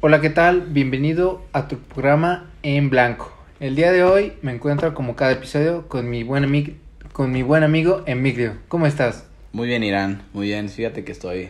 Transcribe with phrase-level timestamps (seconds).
[0.00, 0.60] Hola, ¿qué tal?
[0.60, 3.32] Bienvenido a tu programa En Blanco.
[3.58, 6.72] El día de hoy me encuentro como cada episodio con mi buen amigo,
[7.12, 8.52] con mi buen amigo Emigdio.
[8.68, 9.26] ¿Cómo estás?
[9.52, 10.22] Muy bien, Irán.
[10.32, 10.68] Muy bien.
[10.68, 11.48] Fíjate que estoy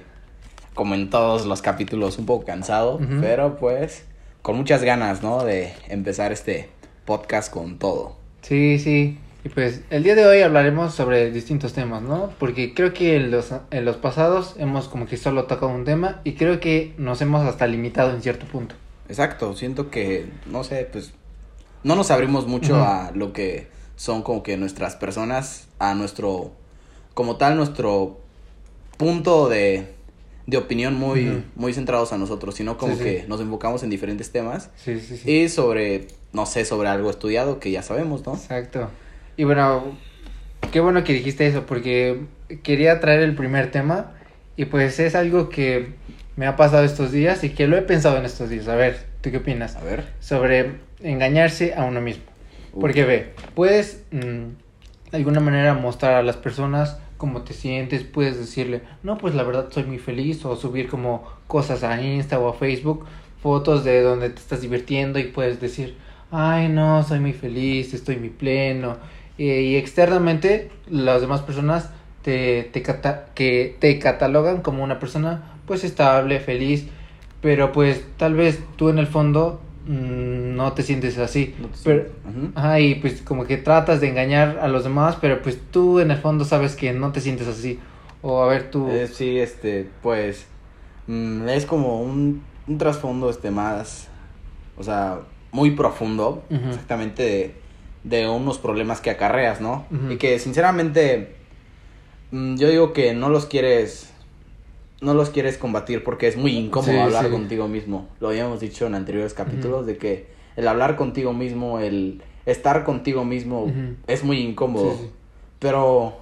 [0.72, 4.06] como en todos los capítulos un poco cansado, pero pues
[4.40, 5.44] con muchas ganas, ¿no?
[5.44, 6.71] De empezar este
[7.04, 8.17] podcast con todo.
[8.40, 9.19] Sí, sí.
[9.49, 12.35] Y pues el día de hoy hablaremos sobre distintos temas, ¿no?
[12.38, 16.20] Porque creo que en los, en los pasados hemos como que solo tocado un tema
[16.23, 18.74] y creo que nos hemos hasta limitado en cierto punto.
[19.09, 19.56] Exacto.
[19.56, 21.15] Siento que, no sé, pues
[21.83, 26.52] no nos abrimos mucho a lo que son como que nuestras personas, a nuestro,
[27.15, 28.21] como tal, nuestro
[28.99, 29.95] punto de,
[30.46, 33.05] de opinión muy, muy centrados a nosotros, sino como Sí, sí.
[33.05, 35.01] que nos enfocamos en diferentes temas sí.
[35.24, 38.35] y sobre, no sé, sobre algo estudiado que ya sabemos, ¿no?
[38.35, 38.91] Exacto.
[39.38, 39.97] Y bueno,
[40.73, 42.23] qué bueno que dijiste eso, porque
[42.65, 44.15] quería traer el primer tema
[44.56, 45.91] y pues es algo que
[46.34, 48.66] me ha pasado estos días y que lo he pensado en estos días.
[48.66, 49.77] A ver, ¿tú qué opinas?
[49.77, 50.06] A ver.
[50.19, 52.24] Sobre engañarse a uno mismo.
[52.73, 52.80] Uf.
[52.80, 54.16] Porque ve, puedes mm,
[55.13, 59.45] de alguna manera mostrar a las personas cómo te sientes, puedes decirle, no, pues la
[59.45, 63.07] verdad soy muy feliz, o subir como cosas a Insta o a Facebook,
[63.41, 65.96] fotos de donde te estás divirtiendo y puedes decir,
[66.32, 68.96] ay no, soy muy feliz, estoy muy pleno.
[69.39, 71.91] Eh, y externamente las demás personas
[72.22, 76.86] te, te, cata- que te catalogan como una persona pues estable, feliz,
[77.41, 81.55] pero pues tal vez tú en el fondo mm, no te sientes así.
[81.61, 82.53] No te Pero, sientes-.
[82.56, 86.11] Ajá, y pues como que tratas de engañar a los demás, pero pues tú en
[86.11, 87.78] el fondo sabes que no te sientes así.
[88.22, 88.89] O a ver tú.
[88.91, 90.47] Eh, sí, este, pues,
[91.06, 94.09] mm, es como un, un trasfondo, este, más,
[94.77, 95.20] o sea,
[95.53, 97.55] muy profundo, exactamente de,
[98.04, 99.86] de unos problemas que acarreas, ¿no?
[100.10, 101.34] Y que, sinceramente,
[102.30, 104.12] mm, yo digo que no los quieres,
[105.00, 107.30] no los quieres combatir porque es muy incómodo Sí, hablar sí.
[107.30, 108.08] contigo mismo.
[108.20, 110.26] Lo habíamos dicho en anteriores capítulos de que
[110.56, 113.72] el hablar contigo mismo, el estar contigo mismo
[114.06, 114.94] es muy incómodo.
[114.98, 115.10] Sí.
[115.58, 116.19] Pero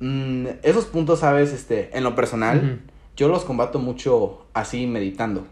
[0.00, 1.52] mm, esos puntos, ¿sabes?
[1.52, 2.80] Este, en lo personal,
[3.16, 5.46] yo los combato mucho así meditando.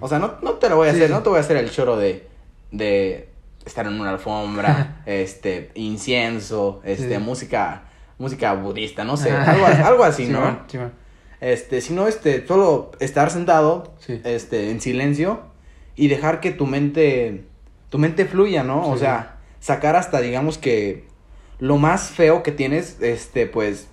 [0.00, 1.70] O sea, no, no te lo voy a hacer, no te voy a hacer el
[1.70, 2.26] choro de,
[2.72, 3.28] de
[3.64, 7.22] estar en una alfombra, este, incienso, este, Sí.
[7.22, 7.82] música,
[8.18, 10.38] música budista, no sé, algo, algo así, ¿no?
[10.40, 10.92] Simón, Simón.
[11.40, 14.20] Este, sino este, solo estar sentado, Sí.
[14.24, 15.40] este, en silencio
[15.96, 17.44] y dejar que tu mente,
[17.88, 18.88] tu mente fluya, ¿no?
[18.88, 19.00] o Sí.
[19.00, 21.08] sea, sacar hasta, digamos que,
[21.58, 23.88] lo más feo que tienes, este, pues,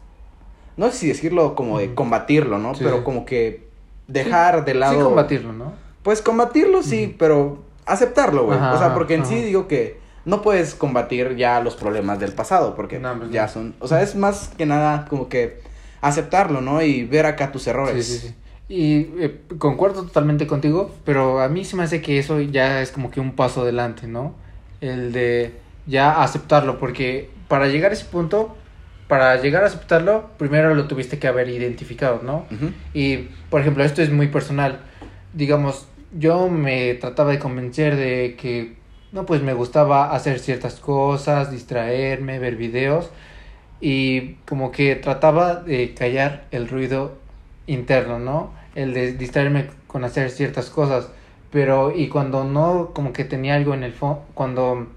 [0.77, 2.75] no sé si decirlo como de combatirlo, ¿no?
[2.75, 3.03] Sí, Pero sí.
[3.03, 3.67] como que
[4.07, 4.93] dejar de lado.
[4.97, 5.73] Sí, combatirlo, ¿no?
[6.03, 8.59] Pues combatirlo sí, pero aceptarlo, güey.
[8.59, 9.29] O sea, porque en ajá.
[9.29, 13.47] sí digo que no puedes combatir ya los problemas del pasado, porque No, pues ya
[13.47, 15.61] son, o sea, es más que nada como que
[16.01, 16.81] aceptarlo, ¿no?
[16.81, 18.05] Y ver acá tus errores.
[18.05, 18.35] Sí, sí, sí.
[18.69, 22.91] Y eh, concuerdo totalmente contigo, pero a mí se me hace que eso ya es
[22.91, 24.35] como que un paso adelante, ¿no?
[24.81, 25.53] El de
[25.85, 28.57] ya aceptarlo, porque para llegar a ese punto,
[29.07, 32.45] para llegar a aceptarlo, primero lo tuviste que haber identificado, ¿no?
[32.93, 34.81] Y, por ejemplo, esto es muy personal.
[35.33, 35.87] Digamos,
[36.17, 38.75] yo me trataba de convencer de que,
[39.11, 43.09] no, pues me gustaba hacer ciertas cosas, distraerme, ver videos.
[43.79, 47.13] Y como que trataba de callar el ruido
[47.67, 48.51] interno, ¿no?
[48.75, 51.09] El de distraerme con hacer ciertas cosas.
[51.51, 54.87] Pero, y cuando no, como que tenía algo en el fondo, cuando,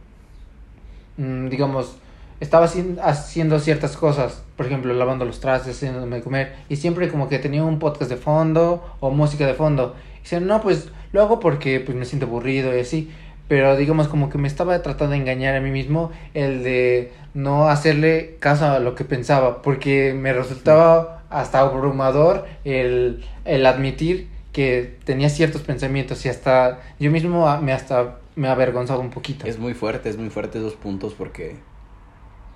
[1.17, 1.97] mm, digamos,
[2.41, 7.29] estaba haci- haciendo ciertas cosas, por ejemplo, lavando los trastes, haciéndome comer, y siempre como
[7.29, 9.95] que tenía un podcast de fondo o música de fondo.
[10.23, 13.11] Decía, no, pues lo hago porque pues me siento aburrido y así.
[13.49, 17.69] Pero digamos como que me estaba tratando de engañar a mí mismo el de no
[17.69, 24.99] hacerle caso a lo que pensaba, porque me resultaba hasta abrumador el, el admitir que
[25.05, 29.47] tenía ciertos pensamientos y hasta yo mismo me hasta me avergonzaba un poquito.
[29.47, 31.57] Es muy fuerte, es muy fuerte esos puntos porque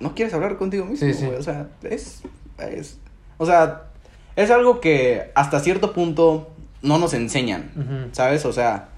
[0.01, 1.27] no quieres hablar contigo mismo, Sí, sí.
[1.27, 2.23] O sea, es,
[2.59, 2.99] es,
[3.39, 3.85] o sea,
[4.37, 6.54] es algo que hasta cierto punto
[6.85, 8.09] no nos enseñan.
[8.13, 8.45] ¿Sabes?
[8.45, 8.89] O sea,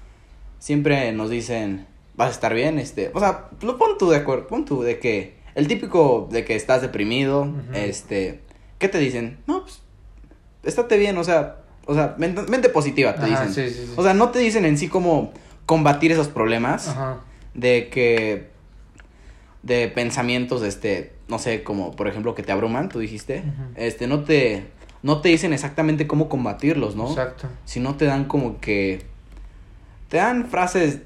[0.59, 4.47] siempre nos dicen, vas a estar bien, este, o sea, lo pon tú de acuerdo,
[4.47, 8.41] pon tú de que el típico de que estás deprimido, este,
[8.77, 9.39] ¿qué te dicen?
[9.47, 9.81] No, pues,
[10.63, 13.53] estate bien, o sea, o sea, mente, mente positiva te Ajá, dicen.
[13.53, 13.93] sí, sí, sí.
[13.95, 15.31] O sea, no te dicen en sí cómo
[15.65, 17.21] combatir esos problemas Ajá.
[17.53, 18.49] de que
[19.63, 23.43] de pensamientos este no sé como por ejemplo que te abruman tú dijiste
[23.75, 24.67] este no te
[25.03, 27.47] no te dicen exactamente cómo combatirlos no Exacto.
[27.65, 29.05] sino te dan como que
[30.09, 30.99] te dan frases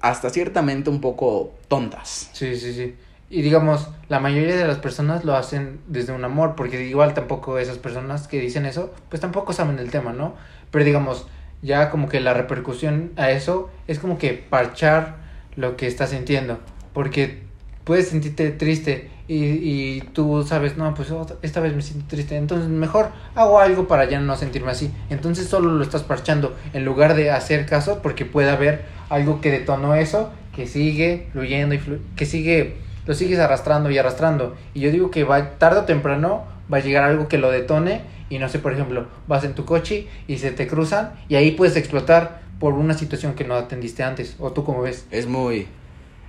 [0.00, 2.94] hasta ciertamente un poco tontas Sí, sí, sí.
[3.30, 7.58] Y digamos, la mayoría de las personas lo hacen desde un amor, porque igual tampoco
[7.58, 10.34] esas personas que dicen eso, pues tampoco saben el tema, ¿no?
[10.70, 11.26] Pero digamos,
[11.62, 15.16] ya como que la repercusión a eso es como que parchar
[15.56, 16.60] lo que estás sintiendo,
[16.92, 17.42] porque
[17.84, 22.68] puedes sentirte triste y, y tú sabes, no, pues esta vez me siento triste, entonces
[22.68, 27.14] mejor hago algo para ya no sentirme así, entonces solo lo estás parchando en lugar
[27.14, 31.80] de hacer caso porque puede haber algo que detonó eso, que sigue fluyendo y
[32.16, 32.76] que sigue,
[33.06, 36.80] lo sigues arrastrando y arrastrando, y yo digo que va tarde o temprano va a
[36.80, 40.38] llegar algo que lo detone y no sé, por ejemplo, vas en tu coche y
[40.38, 44.36] se te cruzan y ahí puedes explotar por una situación que no atendiste antes.
[44.38, 45.06] ¿O tú cómo ves?
[45.10, 45.66] Es muy,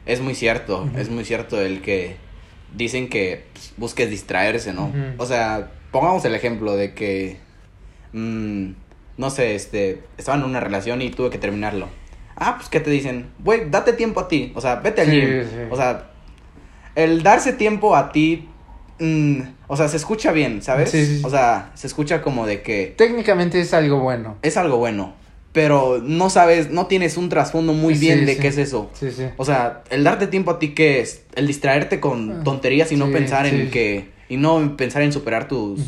[0.06, 2.18] es muy cierto, es muy cierto el que
[2.75, 4.92] dicen que pues, busques distraerse, ¿no?
[5.18, 7.38] O sea, pongamos el ejemplo de que,
[8.13, 8.72] mm,
[9.18, 11.88] no sé, este, estaba en una relación y tuve que terminarlo.
[12.36, 13.28] Ah, pues, ¿qué te dicen?
[13.40, 15.72] Güey, date tiempo a ti, o sea, vete al gym.
[15.72, 16.12] O sea,
[16.96, 18.50] el darse tiempo a ti
[19.00, 20.92] Mm, o sea, se escucha bien, ¿sabes?
[20.92, 22.94] Sí, O sea, se escucha como de que...
[22.98, 24.38] Técnicamente es algo bueno.
[24.42, 25.13] Es algo bueno.
[25.56, 28.90] Pero no sabes, no tienes un trasfondo muy bien de qué es eso.
[28.92, 29.24] Sí, sí.
[29.38, 31.24] O sea, el darte tiempo a ti, ¿qué es?
[31.34, 34.10] El distraerte con ah, tonterías y no pensar en que...
[34.28, 35.80] Y no pensar en superar tus...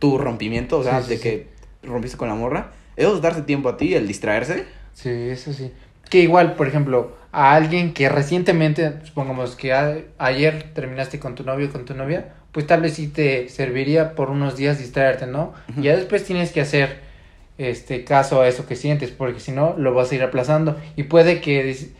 [0.00, 1.46] Tu rompimiento, o sea, de que
[1.84, 2.72] rompiste con la morra.
[2.96, 4.64] Eso es darse tiempo a ti, el distraerse.
[4.94, 5.70] Sí, eso sí.
[6.10, 9.72] Que igual, por ejemplo, a alguien que recientemente, supongamos que
[10.18, 14.16] ayer terminaste con tu novio o con tu novia, pues tal vez sí te serviría
[14.16, 15.54] por unos días distraerte, ¿no?
[15.76, 17.11] Ya después tienes que hacer
[17.58, 21.04] este caso a eso que sientes, porque si no lo vas a ir aplazando y
[21.04, 21.90] puede que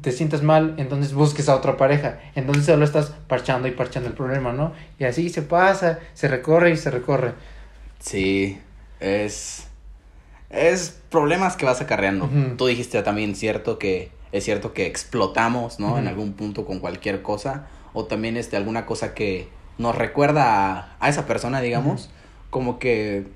[0.00, 4.14] te sientas mal, entonces busques a otra pareja, entonces solo estás parchando y parchando el
[4.14, 4.72] problema, ¿no?
[4.98, 7.32] Y así se pasa, se recorre y se recorre.
[7.98, 8.58] Sí,
[9.00, 9.68] es
[10.52, 12.28] es problemas que vas acarreando.
[12.58, 15.98] Tú dijiste también cierto que es cierto que explotamos, ¿no?
[15.98, 19.48] En algún punto con cualquier cosa o también este alguna cosa que
[19.78, 22.10] nos recuerda a, esa persona, digamos,
[22.50, 23.26] como que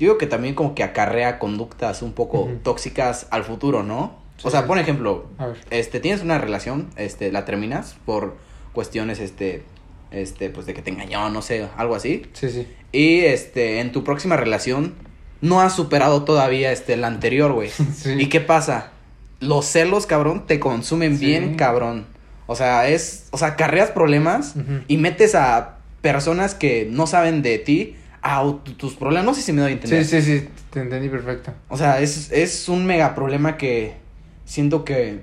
[0.00, 4.18] yo digo que también como que acarrea conductas un poco tóxicas al futuro, ¿no?
[4.42, 5.26] o sea, por ejemplo,
[5.68, 8.36] este tienes una relación, este la terminas por
[8.72, 9.62] cuestiones este
[10.10, 12.22] este pues de que te engañó, no sé, algo así.
[12.32, 12.66] Sí, sí.
[12.92, 14.94] Y este en tu próxima relación
[15.42, 17.70] no has superado todavía este la anterior, güey.
[18.18, 18.92] ¿Y qué pasa?
[19.38, 22.06] Los celos, cabrón, te consumen bien, cabrón.
[22.46, 24.54] O sea, es, o sea, carreas problemas
[24.88, 28.44] y metes a personas que no saben de ti a
[28.76, 29.24] tus problemas.
[29.24, 30.04] No sé si me doy a entender.
[30.04, 31.52] Sí, sí, sí, te entendí perfecto.
[31.68, 33.96] O sea, es, es un mega problema que
[34.44, 35.22] siento que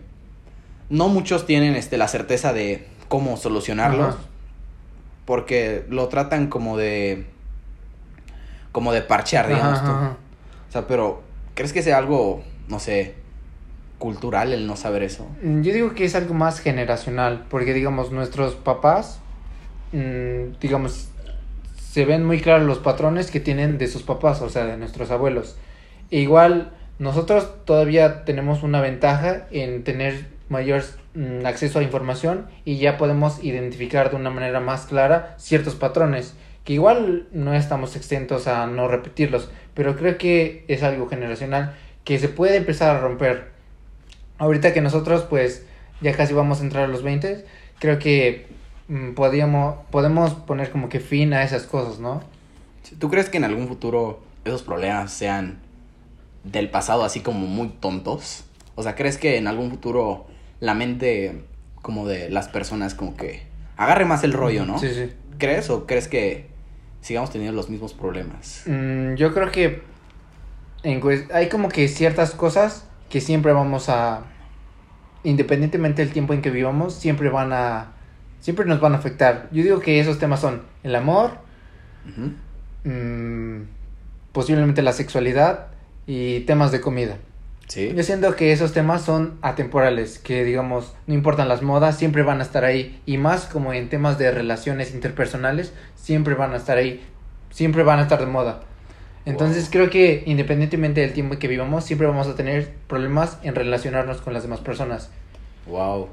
[0.90, 4.16] no muchos tienen este la certeza de cómo solucionarlos.
[5.26, 7.26] Porque lo tratan como de
[8.72, 9.80] como de parchear, digamos.
[9.80, 11.24] O sea, pero
[11.56, 13.16] ¿crees que sea algo, no sé,
[13.98, 15.28] cultural el no saber eso?
[15.42, 19.20] Mm, yo digo que es algo más generacional, porque digamos, nuestros papás,
[19.92, 21.10] mm, digamos,
[21.98, 25.10] se ven muy claros los patrones que tienen de sus papás, o sea, de nuestros
[25.10, 25.58] abuelos.
[26.12, 30.84] E igual, nosotros todavía tenemos una ventaja en tener mayor
[31.16, 36.36] mm, acceso a información y ya podemos identificar de una manera más clara ciertos patrones
[36.66, 41.74] que igual no estamos exentos a no repetirlos, pero creo que es algo generacional
[42.04, 43.46] que se puede empezar a romper.
[44.38, 45.66] Ahorita que nosotros pues
[46.02, 47.44] ya casi vamos a entrar a los 20,
[47.80, 48.46] creo que
[48.88, 52.22] mm, podríamos, podemos poner como que fin a esas cosas, ¿no?
[53.00, 55.60] ¿Tú crees que en algún futuro esos problemas sean
[56.44, 58.46] del pasado así como muy tontos?
[58.76, 60.28] O sea, ¿crees que en algún futuro
[60.60, 61.44] la mente
[61.82, 63.44] como de las personas como que
[63.76, 64.80] agarre más el rollo, ¿no?
[64.80, 65.12] Sí, sí.
[65.38, 66.48] ¿Crees o crees que
[67.02, 68.64] sigamos teniendo los mismos problemas.
[68.66, 69.82] Mm, yo creo que
[71.34, 74.24] hay como que ciertas cosas que siempre vamos a,
[75.24, 77.94] independientemente del tiempo en que vivamos, siempre van a,
[78.40, 79.48] siempre nos van a afectar.
[79.52, 81.32] Yo digo que esos temas son el amor,
[82.84, 83.62] mm,
[84.32, 85.68] posiblemente la sexualidad
[86.06, 87.18] y temas de comida.
[87.76, 92.40] Yo siento que esos temas son atemporales, que digamos, no importan las modas, siempre van
[92.40, 93.02] a estar ahí.
[93.06, 97.04] Y más como en temas de relaciones interpersonales, siempre van a estar ahí,
[97.50, 98.62] siempre van a estar de moda.
[99.26, 104.22] Entonces creo que independientemente del tiempo que vivamos, siempre vamos a tener problemas en relacionarnos
[104.22, 105.10] con las demás personas.
[105.66, 106.08] Wow.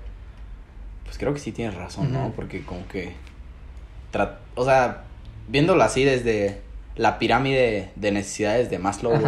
[1.05, 2.33] Pues creo que sí tienes razón, ¿no?
[2.35, 3.13] Porque como que...
[4.55, 5.05] O sea,
[5.49, 6.61] viéndolo así desde
[6.97, 9.21] la pirámide de necesidades de Maslow,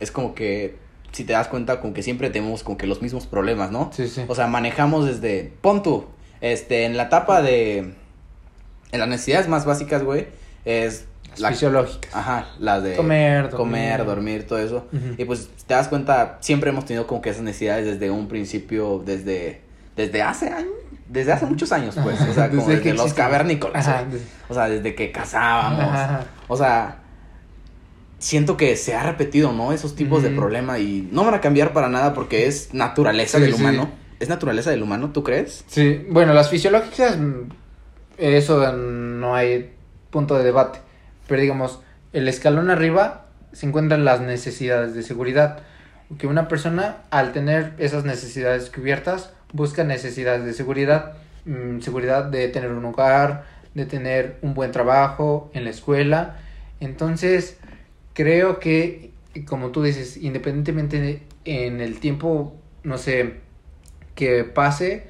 [0.00, 0.76] es como que
[1.12, 3.90] si te das cuenta, como que siempre tenemos como que los mismos problemas, ¿no?
[3.94, 4.24] Sí, sí.
[4.28, 6.06] O sea, manejamos desde, pon tú,
[6.42, 10.26] este, en la etapa de, en las necesidades más básicas, güey,
[10.64, 11.06] es...
[11.38, 12.14] Las fisiológicas.
[12.14, 12.96] Ajá, las de...
[12.96, 13.56] Comer, dormir.
[13.56, 14.86] Comer, dormir, todo eso.
[15.18, 19.02] Y pues, te das cuenta, siempre hemos tenido como que esas necesidades desde un principio,
[19.04, 19.60] desde,
[19.96, 20.72] desde hace años,
[21.08, 22.20] desde hace muchos años, pues.
[22.20, 23.88] O sea, como desde, los cavernícolas.
[24.48, 26.24] O sea, desde que cazábamos.
[26.48, 26.98] O sea,
[28.18, 29.72] siento que se ha repetido, ¿no?
[29.72, 33.54] Esos tipos de problema y no van a cambiar para nada porque es naturaleza del
[33.54, 33.90] humano.
[34.18, 35.64] ¿Es naturaleza del humano, tú crees?
[35.66, 37.50] Sí, bueno, las fisiológicas, mm,
[38.16, 39.74] eso no hay
[40.10, 40.78] punto de debate.
[41.28, 41.80] Pero digamos,
[42.14, 45.60] el escalón arriba se encuentran las necesidades de seguridad.
[46.18, 51.14] Que una persona, al tener esas necesidades cubiertas, busca necesidades de seguridad.
[51.44, 56.38] Mm, seguridad de tener un hogar, de tener un buen trabajo en la escuela.
[56.80, 57.58] Entonces,
[58.14, 59.12] creo que,
[59.46, 63.34] como tú dices, independientemente en el tiempo, no sé,
[64.14, 65.08] que pase,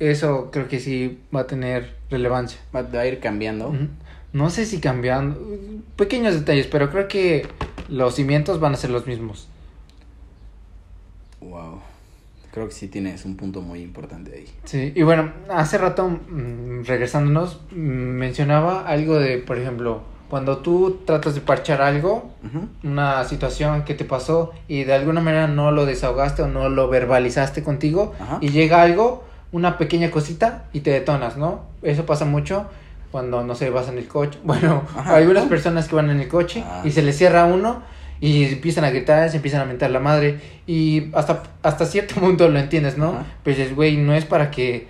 [0.00, 2.58] eso creo que sí va a tener relevancia.
[2.74, 3.74] Va a ir cambiando.
[4.32, 5.40] No sé si cambiando,
[5.96, 7.46] pequeños detalles, pero creo que
[7.88, 9.48] los cimientos van a ser los mismos.
[11.40, 11.80] Wow.
[12.54, 14.46] Creo que sí tienes un punto muy importante ahí.
[14.62, 21.00] Sí, y bueno, hace rato, mm, regresándonos, mm, mencionaba algo de, por ejemplo, cuando tú
[21.04, 22.30] tratas de parchar algo,
[22.84, 26.88] una situación que te pasó y de alguna manera no lo desahogaste o no lo
[26.88, 31.62] verbalizaste contigo y llega algo, una pequeña cosita y te detonas, ¿no?
[31.82, 32.66] Eso pasa mucho
[33.10, 34.38] cuando, no sé, vas en el coche.
[34.44, 36.82] Bueno, hay unas personas que van en el coche ah.
[36.84, 37.82] y se les cierra uno
[38.20, 42.48] y empiezan a gritar, se empiezan a mentar la madre y hasta, hasta cierto punto
[42.48, 43.24] lo entiendes, ¿no?
[43.42, 44.86] Pues, güey, no es para que,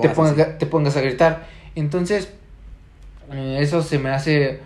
[0.00, 1.46] te, pongas, te pongas a gritar.
[1.74, 2.28] Entonces,
[3.32, 4.60] eh, eso se me hace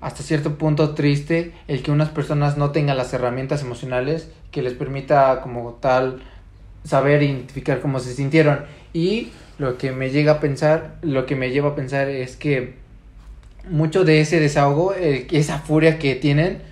[0.00, 4.72] hasta cierto punto triste el que unas personas no tengan las herramientas emocionales que les
[4.74, 6.22] permita como tal
[6.84, 8.60] saber identificar cómo se sintieron
[8.92, 12.74] y lo que me llega a pensar lo que me lleva a pensar es que
[13.68, 16.62] mucho de ese desahogo esa furia que tienen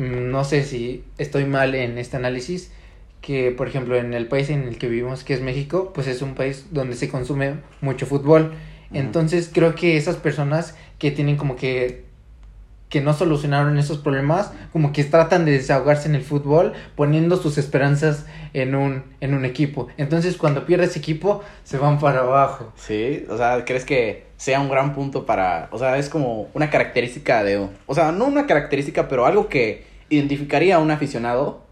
[0.00, 2.72] no sé si estoy mal en este análisis
[3.20, 6.22] que por ejemplo en el país en el que vivimos que es México pues es
[6.22, 8.52] un país donde se consume mucho fútbol
[8.92, 12.10] entonces creo que esas personas que tienen como que
[12.88, 17.56] que no solucionaron esos problemas, como que tratan de desahogarse en el fútbol poniendo sus
[17.56, 19.86] esperanzas en un, en un equipo.
[19.96, 22.72] Entonces cuando pierde ese equipo se van para abajo.
[22.74, 26.68] Sí, o sea, ¿crees que sea un gran punto para, o sea, es como una
[26.68, 31.62] característica de, o sea, no una característica, pero algo que identificaría a un aficionado,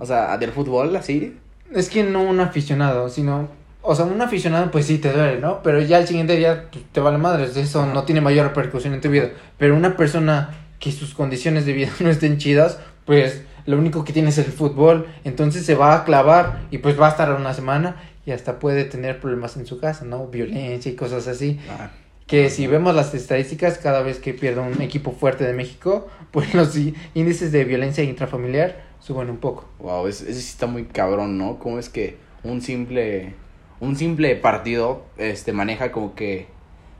[0.00, 1.38] o sea, del fútbol, así?
[1.72, 3.48] Es que no un aficionado, sino
[3.82, 5.62] o sea, un aficionado, pues sí te duele, ¿no?
[5.62, 9.00] Pero ya el siguiente día pues, te vale madre, eso no tiene mayor repercusión en
[9.00, 9.30] tu vida.
[9.58, 14.12] Pero una persona que sus condiciones de vida no estén chidas, pues lo único que
[14.12, 17.54] tiene es el fútbol, entonces se va a clavar y pues va a estar una
[17.54, 20.28] semana y hasta puede tener problemas en su casa, ¿no?
[20.28, 21.58] Violencia y cosas así.
[21.68, 21.90] Ah.
[22.32, 26.54] Que si vemos las estadísticas, cada vez que pierde un equipo fuerte de México, pues
[26.54, 26.74] los
[27.14, 29.68] índices de violencia intrafamiliar suben un poco.
[29.78, 31.58] Wow, ese sí está muy cabrón, ¿no?
[31.58, 33.34] ¿Cómo es que un simple
[33.80, 36.46] un simple partido este maneja como que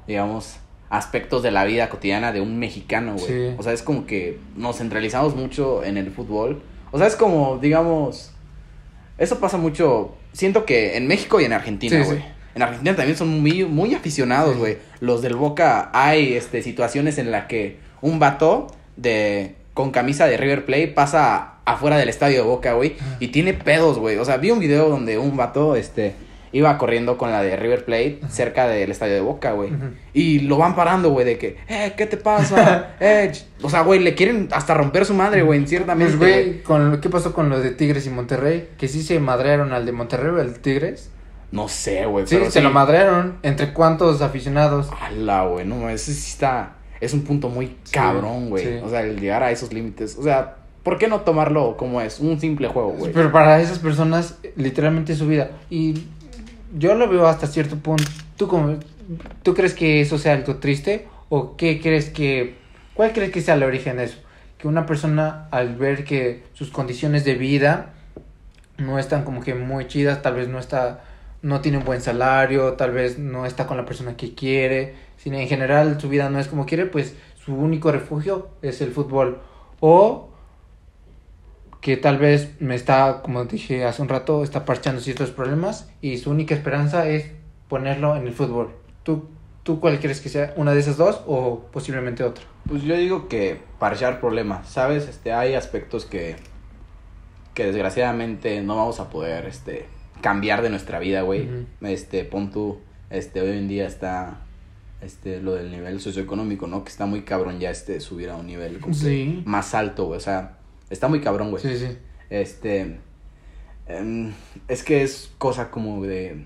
[0.06, 0.56] digamos
[0.92, 3.54] aspectos de la vida cotidiana de un mexicano, güey.
[3.56, 6.62] O sea, es como que nos centralizamos mucho en el fútbol.
[6.90, 8.32] O sea, es como, digamos,
[9.16, 12.22] eso pasa mucho, siento que en México y en Argentina, güey.
[12.54, 14.78] En Argentina también son muy, muy aficionados, güey.
[15.00, 20.36] Los del Boca hay este, situaciones en las que un vato de con camisa de
[20.36, 24.16] River Plate pasa afuera del estadio de Boca, güey, y tiene pedos, güey.
[24.18, 26.14] O sea, vi un video donde un vato, este,
[26.52, 29.70] iba corriendo con la de River Plate cerca del estadio de Boca, güey.
[30.12, 32.96] Y lo van parando, güey, de que, eh, ¿qué te pasa?
[33.00, 33.32] eh,
[33.62, 36.16] o sea, güey, le quieren hasta romper su madre, güey, ciertamente.
[36.16, 38.68] Pues, güey, con, ¿qué pasó con los de Tigres y Monterrey?
[38.76, 41.10] Que sí se madrearon al de Monterrey o al Tigres.
[41.52, 42.26] No sé, güey.
[42.26, 43.36] Sí, se lo madrearon.
[43.42, 44.88] ¿Entre cuántos aficionados?
[45.00, 46.76] Ala, güey, no, ese sí está.
[47.00, 48.78] Es un punto muy cabrón, güey.
[48.78, 50.16] O sea, el llegar a esos límites.
[50.18, 52.20] O sea, ¿por qué no tomarlo como es?
[52.20, 53.12] Un simple juego, güey.
[53.12, 55.50] Pero para esas personas, literalmente es su vida.
[55.68, 56.04] Y
[56.76, 58.04] yo lo veo hasta cierto punto.
[58.36, 58.78] ¿Tú, cómo,
[59.42, 61.06] ¿Tú crees que eso sea algo triste?
[61.28, 62.56] ¿O qué crees que...
[62.94, 64.18] ¿Cuál crees que sea el origen de eso?
[64.56, 67.90] Que una persona al ver que sus condiciones de vida
[68.78, 71.02] no están como que muy chidas, tal vez no está,
[71.42, 75.38] no tiene un buen salario, tal vez no está con la persona que quiere, sino
[75.38, 79.40] en general su vida no es como quiere, pues su único refugio es el fútbol.
[79.80, 80.30] O
[81.80, 86.18] que tal vez me está, como dije hace un rato, está parchando ciertos problemas y
[86.18, 87.32] su única esperanza es
[87.68, 88.70] ponerlo en el fútbol.
[89.02, 89.28] ¿Tú,
[89.64, 90.54] ¿Tú cuál crees que sea?
[90.56, 92.44] ¿Una de esas dos o posiblemente otra?
[92.68, 95.08] Pues yo digo que parchar problemas, ¿sabes?
[95.08, 96.36] Este, hay aspectos que,
[97.52, 99.88] que desgraciadamente no vamos a poder este,
[100.22, 101.48] cambiar de nuestra vida, güey.
[101.82, 102.78] Este, pon tú,
[103.10, 104.40] este, hoy en día está
[105.02, 106.84] este, lo del nivel socioeconómico, ¿no?
[106.84, 108.80] Que está muy cabrón ya este, subir a un nivel
[109.44, 110.16] más alto, güey.
[110.16, 110.56] O sea,
[110.92, 111.62] Está muy cabrón, güey.
[111.62, 111.96] Sí, sí.
[112.28, 112.98] Este.
[113.86, 114.34] Em,
[114.68, 116.44] es que es cosa como de.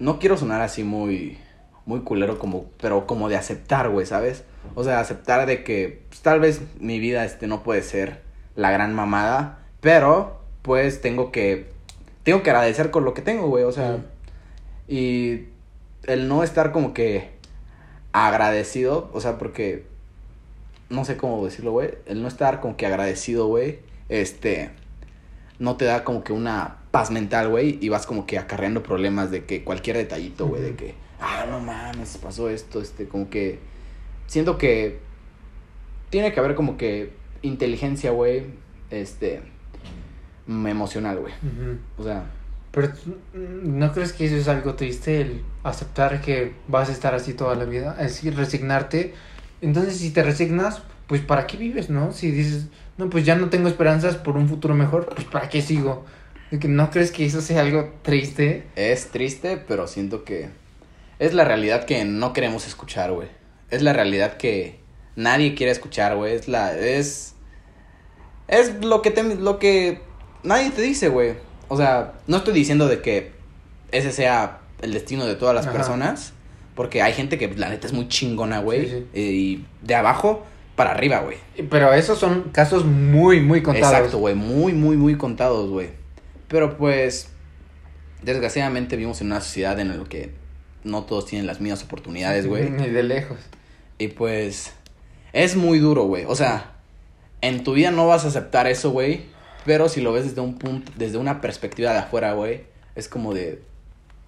[0.00, 1.38] No quiero sonar así muy.
[1.86, 4.42] muy culero como, pero como de aceptar, güey, ¿sabes?
[4.74, 8.22] O sea, aceptar de que pues, tal vez mi vida este no puede ser
[8.56, 11.70] la gran mamada, pero pues tengo que
[12.24, 13.98] tengo que agradecer con lo que tengo, güey, o sea,
[14.88, 15.44] y
[16.06, 17.30] el no estar como que
[18.12, 19.86] agradecido, o sea, porque
[20.88, 23.78] no sé cómo decirlo, güey, el no estar como que agradecido, güey,
[24.08, 24.70] este
[25.58, 29.30] no te da como que una paz mental, güey, y vas como que acarreando problemas
[29.30, 33.58] de que cualquier detallito, güey, de que ah, no mames, pasó esto, este, como que
[34.26, 34.98] siento que
[36.10, 37.12] tiene que haber como que
[37.42, 38.44] inteligencia, güey,
[38.90, 39.42] este,
[40.46, 41.32] emocional, güey.
[41.98, 42.24] O sea...
[42.70, 42.92] Pero
[43.32, 47.54] ¿no crees que eso es algo triste, el aceptar que vas a estar así toda
[47.54, 47.96] la vida?
[48.00, 49.14] Es decir, resignarte.
[49.60, 52.10] Entonces, si te resignas, pues ¿para qué vives, no?
[52.10, 52.66] Si dices,
[52.98, 56.04] no, pues ya no tengo esperanzas por un futuro mejor, pues ¿para qué sigo?
[56.50, 58.66] ¿No crees que eso sea algo triste?
[58.76, 60.50] Es triste, pero siento que
[61.18, 63.28] es la realidad que no queremos escuchar, güey.
[63.70, 64.80] Es la realidad que
[65.16, 66.34] nadie quiere escuchar, güey.
[66.34, 67.34] Es la es
[68.46, 70.02] es lo que te lo que
[70.44, 71.34] nadie te dice, güey.
[71.68, 73.32] O sea, no estoy diciendo de que
[73.90, 76.32] ese sea el destino de todas las personas,
[76.74, 80.44] porque hay gente que la neta es muy chingona, güey, y de abajo
[80.76, 81.38] para arriba, güey.
[81.70, 83.96] Pero esos son casos muy muy contados.
[83.96, 85.90] Exacto, güey, muy muy muy contados, güey.
[86.48, 87.28] Pero pues
[88.22, 90.32] desgraciadamente vivimos en una sociedad en la que
[90.82, 92.70] no todos tienen las mismas oportunidades, güey.
[92.70, 93.38] Ni de lejos.
[93.98, 94.72] Y pues
[95.32, 96.24] es muy duro, güey.
[96.26, 96.72] O sea,
[97.40, 99.22] en tu vida no vas a aceptar eso, güey.
[99.64, 102.62] Pero si lo ves desde un punto, desde una perspectiva de afuera, güey,
[102.94, 103.62] es como de,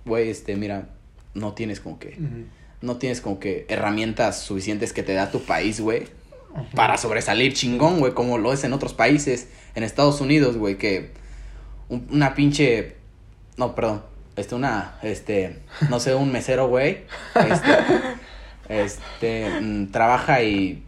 [0.05, 0.89] güey, este, mira,
[1.35, 2.17] no tienes como que,
[2.81, 6.05] no tienes como que herramientas suficientes que te da tu país, güey,
[6.75, 11.11] para sobresalir chingón, güey, como lo es en otros países, en Estados Unidos, güey, que
[11.89, 12.97] una pinche,
[13.57, 14.03] no, perdón,
[14.37, 15.59] este, una, este,
[15.91, 17.79] no sé, un mesero, güey, este,
[18.69, 20.86] este, mm, trabaja y,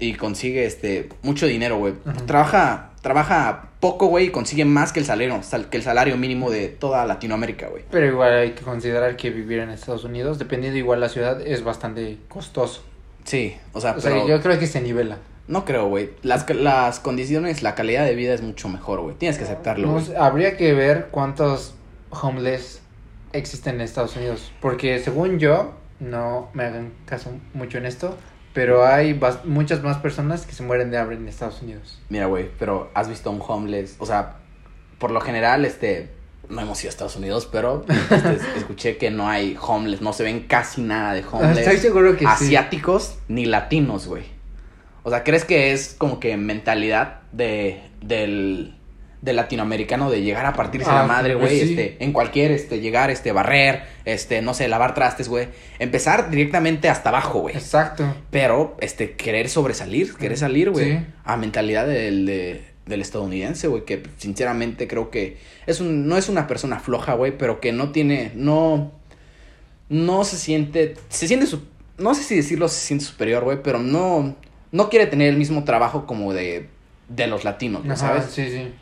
[0.00, 1.94] y consigue, este, mucho dinero, güey.
[2.26, 5.38] Trabaja, trabaja poco, güey, y consigue más que el salario,
[5.70, 7.84] que el salario mínimo de toda Latinoamérica, güey.
[7.90, 11.62] Pero igual hay que considerar que vivir en Estados Unidos, dependiendo igual la ciudad, es
[11.62, 12.82] bastante costoso.
[13.24, 15.18] Sí, o sea, o sea yo creo que se nivela.
[15.46, 16.10] No creo, güey.
[16.22, 19.16] Las, las condiciones, la calidad de vida es mucho mejor, güey.
[19.16, 21.74] Tienes que aceptarlo, habría que ver cuántos
[22.10, 22.80] homeless
[23.32, 24.52] existen en Estados Unidos.
[24.60, 28.16] Porque según yo, no me hagan caso mucho en esto,
[28.52, 32.00] pero hay muchas más personas que se mueren de hambre en Estados Unidos.
[32.08, 34.36] Mira, güey, pero has visto un homeless, o sea,
[34.98, 36.10] por lo general, este,
[36.48, 40.24] no hemos ido a Estados Unidos, pero este, escuché que no hay homeless, no se
[40.24, 41.58] ven casi nada de homeless.
[41.58, 44.24] Estoy seguro que asiáticos ni latinos, güey.
[45.02, 48.74] O sea, ¿crees que es como que mentalidad de del
[49.22, 52.80] de latinoamericano de llegar a partirse la ah, madre, pues güey, este, en cualquier, este,
[52.80, 55.48] llegar, este, barrer, este, no sé, lavar trastes, güey.
[55.78, 57.54] Empezar directamente hasta abajo, güey.
[57.54, 58.14] Exacto.
[58.30, 61.04] Pero, este, querer sobresalir, querer salir, güey.
[61.24, 66.46] A mentalidad del, del estadounidense, güey, que sinceramente creo que es un, no es una
[66.46, 68.92] persona floja, güey, pero que no tiene, no,
[69.90, 71.62] no se siente, se siente, su,
[71.98, 74.34] no sé si decirlo se siente superior, güey, pero no,
[74.72, 76.68] no quiere tener el mismo trabajo como de,
[77.08, 78.26] de los latinos, ¿no ¿sabes?
[78.30, 78.72] Sí, sí.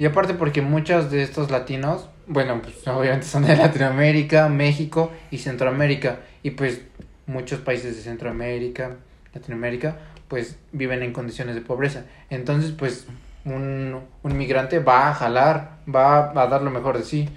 [0.00, 5.36] Y aparte porque muchos de estos latinos, bueno, pues obviamente son de Latinoamérica, México y
[5.36, 6.20] Centroamérica.
[6.42, 6.80] Y pues
[7.26, 8.96] muchos países de Centroamérica,
[9.34, 12.04] Latinoamérica, pues viven en condiciones de pobreza.
[12.30, 13.08] Entonces, pues
[13.44, 17.28] un, un migrante va a jalar, va a dar lo mejor de sí.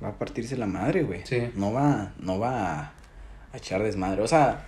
[0.00, 1.22] Va a partirse la madre, güey.
[1.24, 1.50] Sí.
[1.56, 2.92] No va, no va a,
[3.52, 4.22] echar desmadre.
[4.22, 4.64] O sea,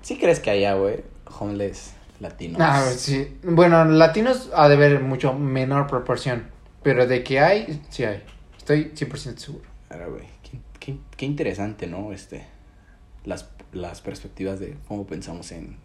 [0.00, 1.04] ¿sí crees que allá, güey,
[1.38, 2.60] homeless latinos.
[2.60, 3.38] Ah, sí.
[3.42, 6.44] Bueno, latinos ha de haber mucho menor proporción.
[6.82, 8.22] Pero de que hay, sí hay.
[8.56, 9.64] Estoy 100% seguro.
[9.90, 10.24] Ahora, güey.
[10.78, 12.12] Qué, interesante, ¿no?
[12.12, 12.46] Este.
[13.24, 15.78] Las, las perspectivas de cómo pensamos en.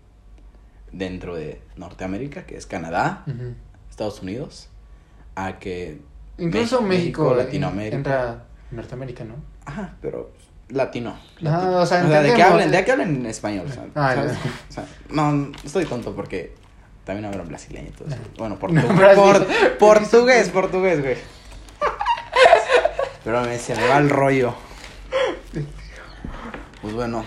[0.92, 3.24] Dentro de Norteamérica, que es Canadá,
[3.90, 4.70] Estados Unidos,
[5.36, 6.02] a que.
[6.38, 7.96] Incluso México, Latinoamérica.
[7.96, 9.36] Entra Norteamérica, ¿no?
[9.66, 10.34] Ajá, pero
[10.72, 11.18] latino.
[11.42, 14.16] No, o sea, de que hablen, de que hablen en español, ah,
[14.70, 16.54] o sea, no, estoy tonto porque
[17.04, 18.18] también hablo brasileño y todo eso.
[18.38, 18.58] Bueno,
[19.80, 21.18] portugués, portugués, güey.
[23.24, 24.54] Pero me, se me va el rollo.
[26.82, 27.24] Pues bueno.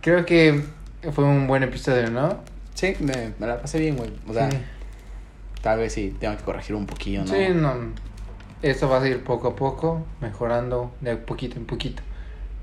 [0.00, 0.62] Creo que
[1.12, 2.40] fue un buen episodio, ¿no?
[2.74, 4.10] Sí, me, me la pasé bien, güey.
[4.28, 4.50] O sea,
[5.62, 7.28] tal vez sí tengo que corregir un poquillo, ¿no?
[7.28, 7.74] Sí, no.
[8.60, 12.02] Esto va a ir poco a poco, mejorando de poquito en poquito.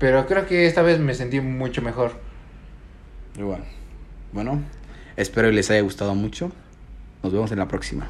[0.02, 2.14] Pero creo que esta vez me sentí mucho mejor.
[3.38, 3.62] Igual.
[4.32, 4.60] Bueno,
[5.16, 6.50] espero que les haya gustado mucho.
[7.22, 8.08] Nos vemos en la próxima.